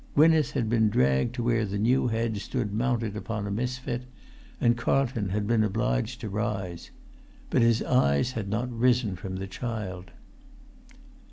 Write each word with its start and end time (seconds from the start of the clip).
Gwynneth 0.15 0.53
had 0.53 0.67
been 0.67 0.89
dragged 0.89 1.35
to 1.35 1.43
where 1.43 1.63
the 1.63 1.77
new 1.77 2.07
head 2.07 2.35
stood 2.37 2.73
mounted 2.73 3.15
upon 3.15 3.45
a 3.45 3.51
misfit; 3.51 4.01
and 4.59 4.75
Carlton 4.75 5.29
had 5.29 5.45
been 5.45 5.63
obliged 5.63 6.21
to 6.21 6.29
rise. 6.29 6.89
But 7.51 7.61
his 7.61 7.83
eyes 7.83 8.31
had 8.31 8.49
not 8.49 8.75
risen 8.75 9.15
from 9.15 9.35
the 9.35 9.45
child. 9.45 10.09